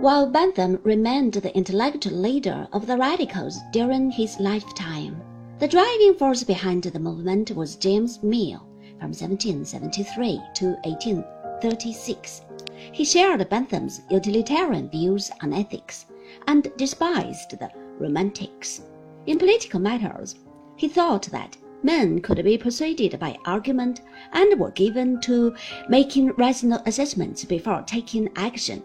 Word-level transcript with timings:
while 0.00 0.26
Bentham 0.26 0.80
remained 0.82 1.34
the 1.34 1.54
intellectual 1.54 2.16
leader 2.16 2.66
of 2.72 2.86
the 2.86 2.96
radicals 2.96 3.58
during 3.70 4.10
his 4.10 4.40
lifetime. 4.40 5.20
The 5.58 5.68
driving 5.68 6.14
force 6.14 6.42
behind 6.42 6.84
the 6.84 6.98
movement 6.98 7.50
was 7.50 7.76
James 7.76 8.22
Mill 8.22 8.66
from 8.98 9.12
1773 9.12 10.40
to 10.54 10.66
1836. 10.84 12.40
He 12.92 13.04
shared 13.04 13.46
Bentham's 13.50 14.00
utilitarian 14.10 14.88
views 14.88 15.30
on 15.42 15.52
ethics 15.52 16.06
and 16.46 16.72
despised 16.78 17.50
the 17.58 17.70
Romantics. 17.98 18.80
In 19.26 19.38
political 19.38 19.80
matters, 19.80 20.36
he 20.76 20.88
thought 20.88 21.26
that 21.26 21.58
men 21.82 22.22
could 22.22 22.42
be 22.42 22.56
persuaded 22.56 23.20
by 23.20 23.36
argument 23.44 24.00
and 24.32 24.58
were 24.58 24.70
given 24.70 25.20
to 25.20 25.54
making 25.90 26.32
rational 26.38 26.80
assessments 26.86 27.44
before 27.44 27.82
taking 27.82 28.30
action. 28.36 28.82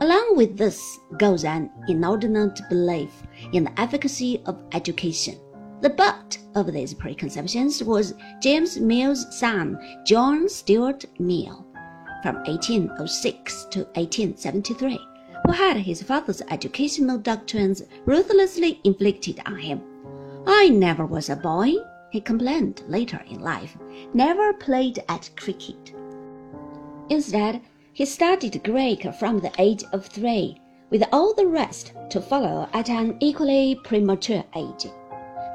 Along 0.00 0.36
with 0.36 0.58
this 0.58 0.98
goes 1.18 1.44
an 1.44 1.70
inordinate 1.88 2.60
belief 2.68 3.22
in 3.52 3.64
the 3.64 3.80
efficacy 3.80 4.42
of 4.46 4.62
education. 4.72 5.38
The 5.80 5.90
butt 5.90 6.38
of 6.54 6.72
these 6.72 6.94
preconceptions 6.94 7.82
was 7.82 8.14
James 8.40 8.78
Mill's 8.78 9.26
son, 9.38 9.78
John 10.04 10.48
Stuart 10.48 11.04
Mill, 11.20 11.64
from 12.22 12.36
1806 12.36 13.66
to 13.70 13.80
1873, 13.94 14.98
who 15.46 15.52
had 15.52 15.76
his 15.76 16.02
father's 16.02 16.42
educational 16.50 17.18
doctrines 17.18 17.82
ruthlessly 18.04 18.80
inflicted 18.84 19.40
on 19.46 19.58
him. 19.58 19.82
I 20.46 20.70
never 20.70 21.06
was 21.06 21.28
a 21.28 21.36
boy, 21.36 21.74
he 22.10 22.20
complained 22.20 22.82
later 22.88 23.22
in 23.28 23.40
life, 23.40 23.76
never 24.12 24.52
played 24.54 25.02
at 25.08 25.30
cricket. 25.36 25.94
Instead, 27.10 27.60
he 27.94 28.04
studied 28.04 28.64
Greek 28.64 29.06
from 29.14 29.38
the 29.38 29.52
age 29.56 29.84
of 29.92 30.04
three, 30.06 30.60
with 30.90 31.04
all 31.12 31.32
the 31.32 31.46
rest 31.46 31.92
to 32.10 32.20
follow 32.20 32.68
at 32.72 32.90
an 32.90 33.16
equally 33.20 33.78
premature 33.84 34.42
age. 34.56 34.86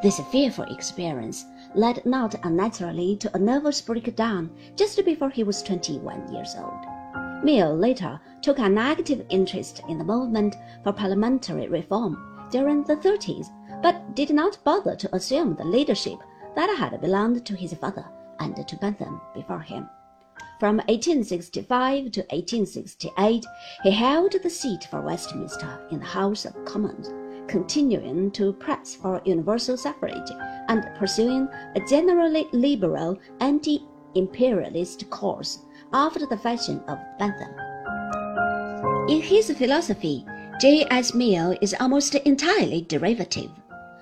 This 0.02 0.22
fearful 0.32 0.64
experience 0.74 1.46
led 1.76 2.06
not 2.06 2.36
unnaturally 2.46 3.18
to 3.18 3.36
a 3.36 3.40
nervous 3.40 3.82
breakdown 3.82 4.50
just 4.78 5.04
before 5.04 5.30
he 5.30 5.44
was 5.44 5.62
21 5.62 6.34
years 6.34 6.56
old. 6.58 7.44
Mill 7.44 7.76
later 7.76 8.22
took 8.42 8.58
an 8.60 8.78
active 8.78 9.26
interest 9.30 9.82
in 9.90 9.98
the 9.98 10.06
movement 10.06 10.56
for 10.82 10.94
parliamentary 10.94 11.68
reform 11.68 12.48
during 12.52 12.84
the 12.86 12.96
30s, 12.96 13.48
but 13.82 14.16
did 14.16 14.30
not 14.30 14.64
bother 14.64 14.96
to 14.96 15.14
assume 15.14 15.56
the 15.56 15.66
leadership 15.66 16.20
that 16.56 16.74
had 16.78 17.02
belonged 17.02 17.46
to 17.46 17.56
his 17.58 17.74
father 17.74 18.06
and 18.40 18.66
to 18.66 18.76
Bentham 18.78 19.20
before 19.36 19.60
him. 19.60 19.90
From 20.60 20.80
1865 20.90 22.12
to 22.12 22.20
1868, 22.32 23.46
he 23.82 23.92
held 23.92 24.34
the 24.44 24.50
seat 24.50 24.86
for 24.92 25.00
Westminster 25.00 25.88
in 25.90 26.00
the 26.00 26.06
House 26.06 26.44
of 26.44 26.66
Commons, 26.66 27.14
continuing 27.48 28.30
to 28.32 28.52
press 28.52 28.94
for 28.94 29.22
universal 29.24 29.78
suffrage 29.78 30.30
and 30.68 30.86
pursuing 30.98 31.48
a 31.76 31.82
generally 31.90 32.46
liberal 32.52 33.18
anti 33.40 33.86
imperialist 34.16 35.10
course 35.10 35.60
after 35.94 36.26
the 36.26 36.38
fashion 36.38 36.82
of 36.90 37.00
Bentham. 37.18 37.56
In 39.08 39.22
his 39.22 39.50
philosophy, 39.52 40.26
J. 40.60 40.86
S. 40.92 41.14
Mill 41.14 41.58
is 41.62 41.74
almost 41.80 42.16
entirely 42.16 42.82
derivative. 42.82 43.52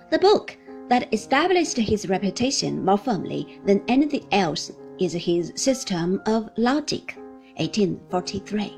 The 0.10 0.18
book 0.18 0.58
that 0.88 1.14
established 1.14 1.78
his 1.78 2.10
reputation 2.10 2.84
more 2.84 2.98
firmly 2.98 3.60
than 3.64 3.84
anything 3.88 4.26
else 4.32 4.72
is 5.00 5.14
his 5.14 5.52
System 5.56 6.22
of 6.26 6.50
Logic, 6.58 7.16
1843. 7.58 8.78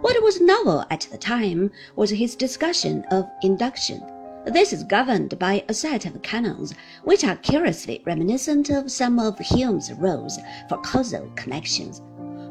What 0.00 0.22
was 0.22 0.40
novel 0.40 0.84
at 0.90 1.06
the 1.10 1.18
time 1.18 1.70
was 1.96 2.10
his 2.10 2.34
discussion 2.34 3.04
of 3.10 3.28
induction. 3.42 4.02
This 4.46 4.72
is 4.72 4.84
governed 4.84 5.38
by 5.38 5.62
a 5.68 5.74
set 5.74 6.06
of 6.06 6.22
canons 6.22 6.74
which 7.04 7.24
are 7.24 7.36
curiously 7.36 8.02
reminiscent 8.06 8.70
of 8.70 8.90
some 8.90 9.18
of 9.18 9.38
Hume's 9.38 9.92
rules 9.92 10.38
for 10.68 10.78
causal 10.78 11.30
connections. 11.36 12.00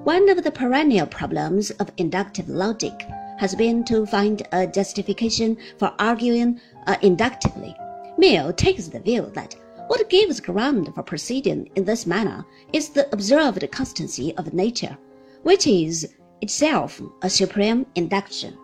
One 0.03 0.29
of 0.29 0.43
the 0.43 0.51
perennial 0.51 1.07
problems 1.07 1.71
of 1.71 1.91
inductive 1.97 2.47
logic 2.47 3.05
has 3.37 3.55
been 3.55 3.83
to 3.85 4.05
find 4.05 4.47
a 4.51 4.67
justification 4.67 5.57
for 5.77 5.93
arguing 5.99 6.61
uh, 6.87 6.97
inductively. 7.01 7.75
Mill 8.17 8.53
takes 8.53 8.87
the 8.87 8.99
view 8.99 9.31
that 9.33 9.55
what 9.89 10.07
gives 10.07 10.39
ground 10.39 10.93
for 10.93 11.01
proceeding 11.01 11.67
in 11.75 11.83
this 11.83 12.05
manner 12.05 12.45
is 12.73 12.89
the 12.89 13.11
observed 13.11 13.67
constancy 13.71 14.35
of 14.37 14.53
nature, 14.53 14.95
which 15.41 15.65
is 15.65 16.13
itself 16.41 17.01
a 17.23 17.29
supreme 17.29 17.87
induction. 17.95 18.55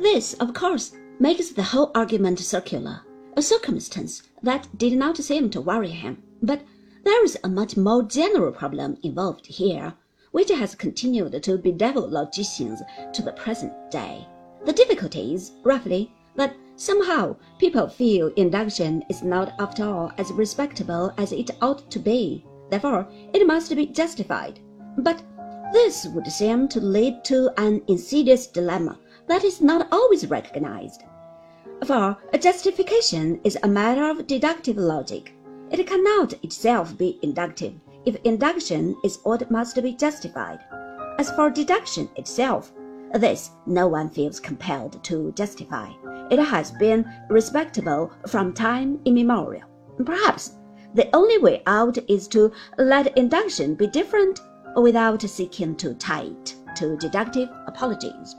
This, 0.00 0.34
of 0.34 0.54
course, 0.54 0.90
makes 1.20 1.50
the 1.50 1.62
whole 1.62 1.92
argument 1.94 2.40
circular, 2.40 3.02
a 3.36 3.42
circumstance 3.42 4.24
that 4.42 4.66
did 4.76 4.94
not 4.94 5.18
seem 5.18 5.50
to 5.50 5.60
worry 5.60 5.90
him. 5.90 6.20
But 6.42 6.62
there 7.04 7.24
is 7.24 7.38
a 7.44 7.48
much 7.48 7.76
more 7.76 8.02
general 8.02 8.50
problem 8.50 8.98
involved 9.04 9.46
here, 9.46 9.94
which 10.32 10.50
has 10.50 10.74
continued 10.74 11.40
to 11.40 11.58
bedevil 11.58 12.10
logicians 12.10 12.82
to 13.12 13.22
the 13.22 13.32
present 13.34 13.72
day. 13.92 14.26
The 14.64 14.72
difficulty 14.72 15.34
is, 15.34 15.52
roughly, 15.62 16.12
that 16.34 16.56
Somehow, 16.78 17.34
people 17.58 17.88
feel 17.88 18.28
induction 18.36 19.02
is 19.10 19.24
not 19.24 19.52
after 19.58 19.84
all 19.84 20.12
as 20.16 20.30
respectable 20.30 21.12
as 21.18 21.32
it 21.32 21.50
ought 21.60 21.90
to 21.90 21.98
be. 21.98 22.44
Therefore, 22.70 23.08
it 23.34 23.44
must 23.48 23.74
be 23.74 23.86
justified. 23.86 24.60
But 24.96 25.20
this 25.72 26.06
would 26.14 26.28
seem 26.28 26.68
to 26.68 26.80
lead 26.80 27.24
to 27.24 27.50
an 27.60 27.82
insidious 27.88 28.46
dilemma 28.46 28.96
that 29.26 29.42
is 29.42 29.60
not 29.60 29.88
always 29.90 30.28
recognized. 30.28 31.02
For 31.84 32.16
a 32.32 32.38
justification 32.38 33.40
is 33.42 33.58
a 33.64 33.68
matter 33.68 34.08
of 34.08 34.28
deductive 34.28 34.76
logic. 34.76 35.34
It 35.72 35.84
cannot 35.84 36.32
itself 36.44 36.96
be 36.96 37.18
inductive 37.22 37.74
if 38.06 38.22
induction 38.22 38.96
is 39.02 39.18
what 39.24 39.50
must 39.50 39.82
be 39.82 39.94
justified. 39.94 40.60
As 41.18 41.32
for 41.32 41.50
deduction 41.50 42.08
itself, 42.14 42.72
this 43.14 43.50
no 43.66 43.88
one 43.88 44.10
feels 44.10 44.38
compelled 44.38 45.02
to 45.02 45.32
justify. 45.32 45.90
It 46.30 46.38
has 46.38 46.70
been 46.72 47.10
respectable 47.28 48.12
from 48.26 48.52
time 48.52 49.00
immemorial. 49.04 49.64
Perhaps 50.04 50.52
the 50.94 51.08
only 51.14 51.38
way 51.38 51.62
out 51.66 51.96
is 52.08 52.28
to 52.28 52.52
let 52.78 53.16
induction 53.16 53.74
be 53.74 53.86
different 53.86 54.40
without 54.76 55.22
seeking 55.22 55.74
to 55.76 55.94
tie 55.94 56.24
it 56.24 56.54
to 56.76 56.96
deductive 56.96 57.48
apologies. 57.66 58.36